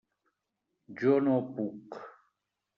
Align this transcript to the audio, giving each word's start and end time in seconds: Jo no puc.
Jo 1.03 1.19
no 1.27 1.37
puc. 1.61 2.03